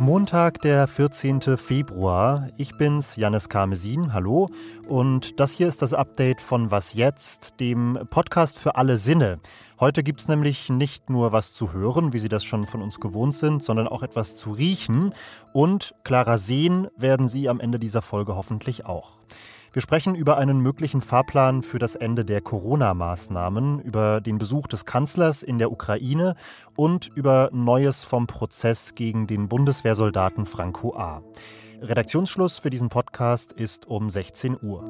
[0.00, 1.56] Montag, der 14.
[1.56, 2.48] Februar.
[2.56, 4.12] Ich bin's, Janis Karmesin.
[4.12, 4.50] Hallo.
[4.88, 9.38] Und das hier ist das Update von Was jetzt, dem Podcast für alle Sinne.
[9.78, 13.34] Heute gibt's nämlich nicht nur was zu hören, wie Sie das schon von uns gewohnt
[13.34, 15.14] sind, sondern auch etwas zu riechen.
[15.52, 19.12] Und klarer sehen werden Sie am Ende dieser Folge hoffentlich auch.
[19.72, 24.84] Wir sprechen über einen möglichen Fahrplan für das Ende der Corona-Maßnahmen, über den Besuch des
[24.84, 26.34] Kanzlers in der Ukraine
[26.74, 31.22] und über Neues vom Prozess gegen den Bundeswehrsoldaten Franco A.
[31.80, 34.82] Redaktionsschluss für diesen Podcast ist um 16 Uhr.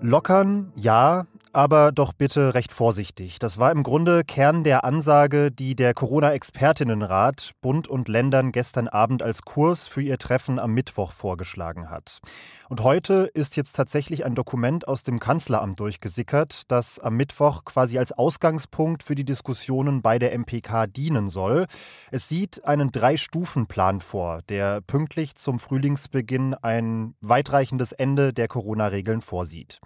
[0.00, 3.38] Lockern, ja, aber doch bitte recht vorsichtig.
[3.38, 9.22] Das war im Grunde Kern der Ansage, die der Corona-Expertinnenrat Bund und Ländern gestern Abend
[9.22, 12.20] als Kurs für ihr Treffen am Mittwoch vorgeschlagen hat.
[12.68, 17.98] Und heute ist jetzt tatsächlich ein Dokument aus dem Kanzleramt durchgesickert, das am Mittwoch quasi
[17.98, 21.66] als Ausgangspunkt für die Diskussionen bei der MPK dienen soll.
[22.10, 29.80] Es sieht einen Drei-Stufen-Plan vor, der pünktlich zum Frühlingsbeginn ein weitreichendes Ende der Corona-Regeln vorsieht.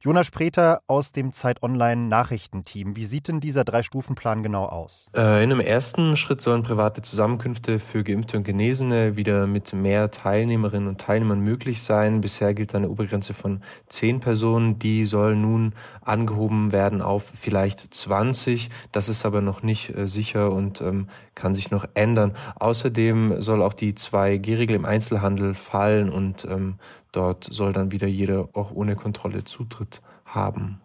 [0.00, 2.94] Jonas Spreter aus dem Zeit Online Nachrichtenteam.
[2.94, 5.08] Wie sieht denn dieser Drei-Stufen-Plan genau aus?
[5.12, 10.12] Äh, in einem ersten Schritt sollen private Zusammenkünfte für Geimpfte und Genesene wieder mit mehr
[10.12, 12.20] Teilnehmerinnen und Teilnehmern möglich sein.
[12.20, 14.78] Bisher gilt eine Obergrenze von zehn Personen.
[14.78, 18.70] Die soll nun angehoben werden auf vielleicht 20.
[18.92, 22.36] Das ist aber noch nicht äh, sicher und ähm, kann sich noch ändern.
[22.54, 26.76] Außerdem soll auch die 2G-Regel im Einzelhandel fallen und ähm,
[27.12, 30.80] Dort soll dann wieder jeder auch ohne Kontrolle Zutritt haben.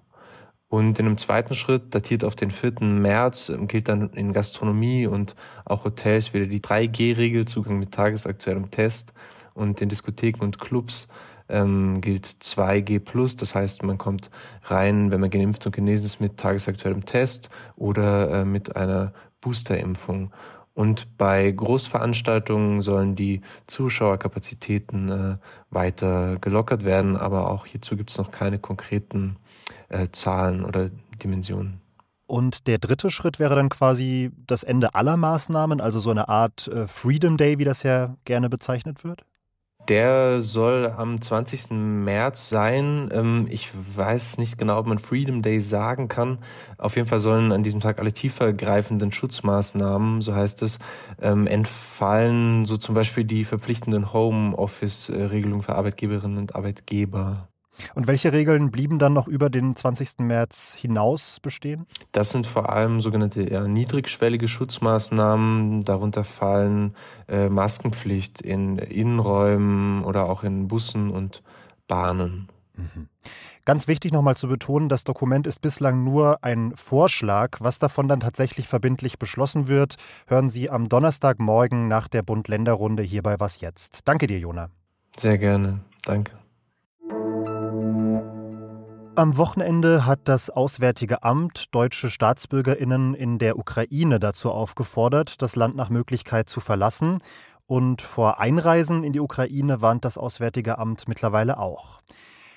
[0.74, 2.82] Und in einem zweiten Schritt, datiert auf den 4.
[2.82, 9.14] März, gilt dann in Gastronomie und auch Hotels wieder die 3G-Regel, Zugang mit tagesaktuellem Test.
[9.54, 11.10] Und in Diskotheken und Clubs
[11.48, 14.32] ähm, gilt 2G+, das heißt, man kommt
[14.64, 20.32] rein, wenn man geimpft und genesen ist mit tagesaktuellem Test oder äh, mit einer Boosterimpfung.
[20.74, 25.38] Und bei Großveranstaltungen sollen die Zuschauerkapazitäten äh,
[25.70, 29.38] weiter gelockert werden, aber auch hierzu gibt es noch keine konkreten
[29.90, 30.90] äh, Zahlen oder
[31.22, 31.80] Dimensionen.
[32.26, 36.68] Und der dritte Schritt wäre dann quasi das Ende aller Maßnahmen, also so eine Art
[36.68, 39.24] äh, Freedom Day, wie das ja gerne bezeichnet wird?
[39.90, 41.72] Der soll am 20.
[41.72, 43.10] März sein.
[43.12, 46.40] Ähm, ich weiß nicht genau, ob man Freedom Day sagen kann.
[46.78, 50.80] Auf jeden Fall sollen an diesem Tag alle tiefergreifenden Schutzmaßnahmen, so heißt es,
[51.22, 52.66] ähm, entfallen.
[52.66, 57.50] So zum Beispiel die verpflichtenden Homeoffice-Regelungen für Arbeitgeberinnen und Arbeitgeber.
[57.96, 60.20] Und welche Regeln blieben dann noch über den 20.
[60.20, 61.86] März hinaus bestehen?
[62.12, 65.82] Das sind vor allem sogenannte eher niedrigschwellige Schutzmaßnahmen.
[65.82, 66.96] Darunter fallen
[67.28, 71.44] äh, Maskenpflicht in Innenräumen oder auch in Bussen und
[71.88, 72.50] Bahnen.
[72.76, 73.08] Mhm.
[73.66, 77.60] Ganz wichtig nochmal zu betonen, das Dokument ist bislang nur ein Vorschlag.
[77.62, 79.96] Was davon dann tatsächlich verbindlich beschlossen wird,
[80.28, 84.02] hören Sie am Donnerstagmorgen nach der Bund-Länder-Runde hier bei Was Jetzt.
[84.04, 84.70] Danke dir, Jona.
[85.18, 85.80] Sehr gerne.
[86.04, 86.43] Danke.
[89.16, 95.76] Am Wochenende hat das Auswärtige Amt deutsche Staatsbürgerinnen in der Ukraine dazu aufgefordert, das Land
[95.76, 97.20] nach Möglichkeit zu verlassen.
[97.68, 102.02] Und vor Einreisen in die Ukraine warnt das Auswärtige Amt mittlerweile auch.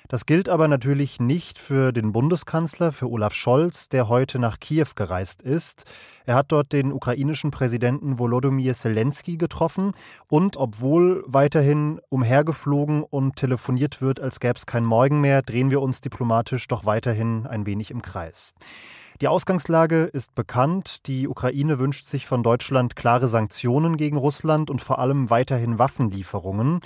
[0.08, 4.86] Das gilt aber natürlich nicht für den Bundeskanzler, für Olaf Scholz, der heute nach Kiew
[4.94, 5.84] gereist ist.
[6.26, 9.92] Er hat dort den ukrainischen Präsidenten Volodymyr Zelensky getroffen
[10.28, 15.82] und obwohl weiterhin umhergeflogen und telefoniert wird, als gäbe es kein Morgen mehr, drehen wir
[15.82, 18.54] uns diplomatisch doch weiterhin ein wenig im Kreis.
[19.22, 21.06] Die Ausgangslage ist bekannt.
[21.06, 26.80] Die Ukraine wünscht sich von Deutschland klare Sanktionen gegen Russland und vor allem weiterhin Waffenlieferungen.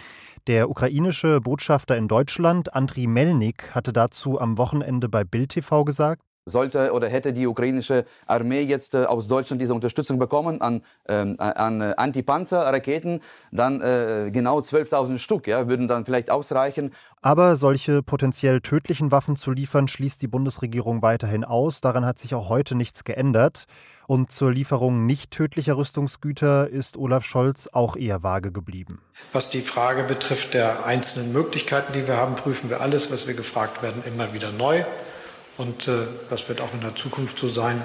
[0.46, 6.22] Der ukrainische Botschafter in Deutschland, Andriy Melnik, hatte dazu am Wochenende bei Bild TV gesagt,
[6.46, 11.36] sollte oder hätte die ukrainische Armee jetzt äh, aus Deutschland diese Unterstützung bekommen an, ähm,
[11.38, 13.20] an äh, Antipanzerraketen,
[13.52, 16.92] dann äh, genau 12.000 Stück ja, würden dann vielleicht ausreichen.
[17.22, 21.80] Aber solche potenziell tödlichen Waffen zu liefern, schließt die Bundesregierung weiterhin aus.
[21.80, 23.66] Daran hat sich auch heute nichts geändert.
[24.06, 29.00] Und zur Lieferung nicht tödlicher Rüstungsgüter ist Olaf Scholz auch eher vage geblieben.
[29.32, 33.34] Was die Frage betrifft der einzelnen Möglichkeiten, die wir haben, prüfen wir alles, was wir
[33.34, 34.82] gefragt werden, immer wieder neu.
[35.60, 37.82] Und äh, das wird auch in der Zukunft so sein.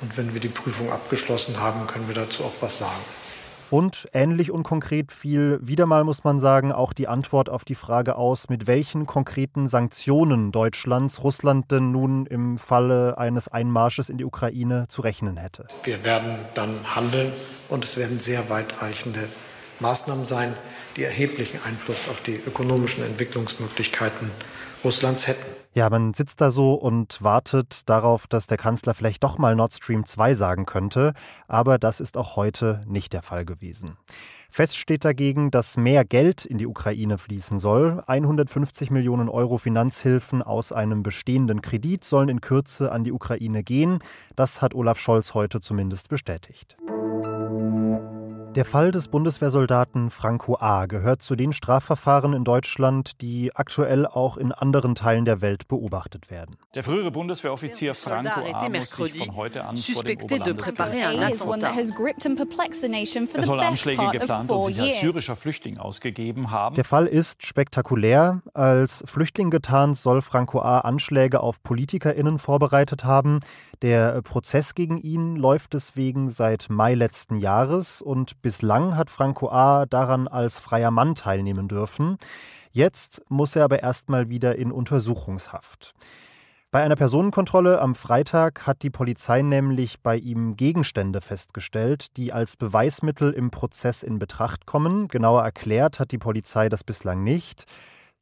[0.00, 3.00] Und wenn wir die Prüfung abgeschlossen haben, können wir dazu auch was sagen.
[3.68, 8.14] Und ähnlich unkonkret fiel wieder mal, muss man sagen, auch die Antwort auf die Frage
[8.14, 14.24] aus, mit welchen konkreten Sanktionen Deutschlands Russland denn nun im Falle eines Einmarsches in die
[14.24, 15.66] Ukraine zu rechnen hätte.
[15.82, 17.32] Wir werden dann handeln
[17.68, 19.28] und es werden sehr weitreichende
[19.80, 20.54] Maßnahmen sein,
[20.96, 24.30] die erheblichen Einfluss auf die ökonomischen Entwicklungsmöglichkeiten
[24.84, 25.59] Russlands hätten.
[25.72, 29.72] Ja, man sitzt da so und wartet darauf, dass der Kanzler vielleicht doch mal Nord
[29.72, 31.12] Stream 2 sagen könnte,
[31.46, 33.96] aber das ist auch heute nicht der Fall gewesen.
[34.50, 38.02] Fest steht dagegen, dass mehr Geld in die Ukraine fließen soll.
[38.04, 44.00] 150 Millionen Euro Finanzhilfen aus einem bestehenden Kredit sollen in Kürze an die Ukraine gehen.
[44.34, 46.76] Das hat Olaf Scholz heute zumindest bestätigt.
[48.56, 50.86] Der Fall des Bundeswehrsoldaten Franco A.
[50.86, 56.32] gehört zu den Strafverfahren in Deutschland, die aktuell auch in anderen Teilen der Welt beobachtet
[56.32, 56.56] werden.
[56.74, 58.68] Der frühere Bundeswehroffizier Franco A.
[58.68, 60.18] muss sich von heute an vor dem
[63.34, 66.74] Er soll Anschläge geplant und sich als syrischer Flüchtling ausgegeben haben.
[66.74, 68.42] Der Fall ist spektakulär.
[68.52, 70.80] Als Flüchtling getarnt soll Franco A.
[70.80, 73.38] Anschläge auf PolitikerInnen vorbereitet haben.
[73.82, 79.86] Der Prozess gegen ihn läuft deswegen seit Mai letzten Jahres und Bislang hat Franco A.
[79.86, 82.18] daran als freier Mann teilnehmen dürfen.
[82.72, 85.94] Jetzt muss er aber erstmal wieder in Untersuchungshaft.
[86.70, 92.58] Bei einer Personenkontrolle am Freitag hat die Polizei nämlich bei ihm Gegenstände festgestellt, die als
[92.58, 95.08] Beweismittel im Prozess in Betracht kommen.
[95.08, 97.64] Genauer erklärt hat die Polizei das bislang nicht.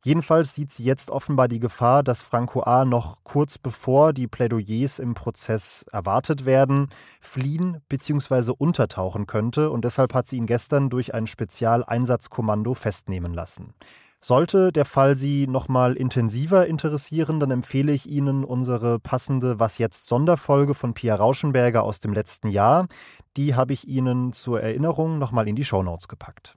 [0.05, 2.85] Jedenfalls sieht sie jetzt offenbar die Gefahr, dass Franco A.
[2.85, 6.89] noch kurz bevor die Plädoyers im Prozess erwartet werden,
[7.21, 8.53] fliehen bzw.
[8.57, 13.75] untertauchen könnte und deshalb hat sie ihn gestern durch ein Spezialeinsatzkommando festnehmen lassen.
[14.21, 20.07] Sollte der Fall Sie nochmal intensiver interessieren, dann empfehle ich Ihnen unsere passende Was jetzt
[20.09, 22.89] Sonderfolge von Pia Rauschenberger aus dem letzten Jahr.
[23.37, 26.57] Die habe ich Ihnen zur Erinnerung nochmal in die Shownotes gepackt.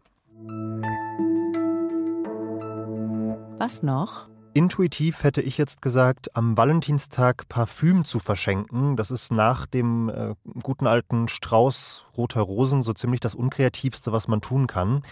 [3.62, 4.26] Was noch?
[4.56, 8.96] Intuitiv hätte ich jetzt gesagt, am Valentinstag Parfüm zu verschenken.
[8.96, 14.28] Das ist nach dem äh, guten alten Strauß roter Rosen so ziemlich das unkreativste, was
[14.28, 15.04] man tun kann.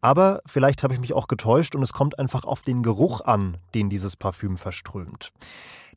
[0.00, 3.56] Aber vielleicht habe ich mich auch getäuscht und es kommt einfach auf den Geruch an,
[3.74, 5.32] den dieses Parfüm verströmt.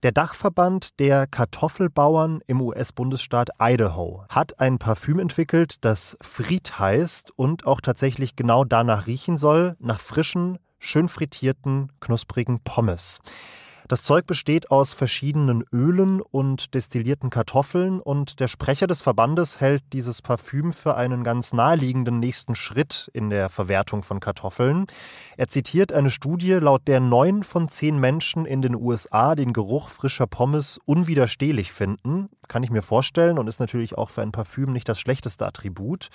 [0.02, 7.68] Der Dachverband der Kartoffelbauern im US-Bundesstaat Idaho hat ein Parfüm entwickelt, das Fried heißt und
[7.68, 13.20] auch tatsächlich genau danach riechen soll, nach frischen, schön frittierten, knusprigen Pommes.
[13.90, 19.82] Das Zeug besteht aus verschiedenen Ölen und destillierten Kartoffeln und der Sprecher des Verbandes hält
[19.94, 24.86] dieses Parfüm für einen ganz naheliegenden nächsten Schritt in der Verwertung von Kartoffeln.
[25.38, 29.90] Er zitiert eine Studie, laut der neun von zehn Menschen in den USA den Geruch
[29.90, 32.30] frischer Pommes unwiderstehlich finden.
[32.48, 36.10] Kann ich mir vorstellen und ist natürlich auch für ein Parfüm nicht das schlechteste Attribut.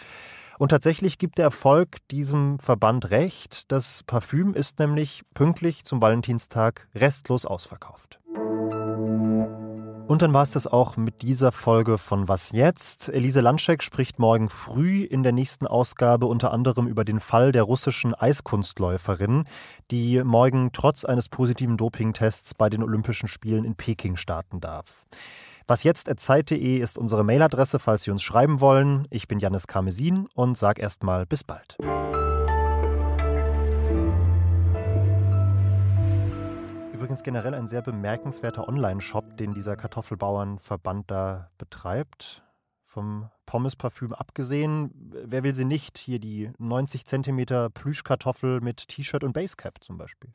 [0.59, 3.71] Und tatsächlich gibt der Erfolg diesem Verband recht.
[3.73, 8.21] Das Parfüm ist nämlich pünktlich zum Valentinstag restlos ausverkauft.
[10.07, 13.09] Und dann war es das auch mit dieser Folge von Was jetzt?
[13.09, 17.63] Elise Landschek spricht morgen früh in der nächsten Ausgabe unter anderem über den Fall der
[17.63, 19.45] russischen Eiskunstläuferin,
[19.91, 25.07] die morgen trotz eines positiven Dopingtests bei den Olympischen Spielen in Peking starten darf.
[25.67, 29.07] Was jetzt Zeit.de ist unsere Mailadresse, falls Sie uns schreiben wollen.
[29.09, 31.79] Ich bin Janis Karmesin und sage erstmal bis bald.
[37.05, 42.43] Übrigens generell ein sehr bemerkenswerter Online-Shop, den dieser Kartoffelbauernverband da betreibt.
[42.87, 45.99] Vom Pommes-Parfüm abgesehen, wer will sie nicht?
[45.99, 50.33] Hier die 90 cm Plüschkartoffel mit T-Shirt und Basecap zum Beispiel.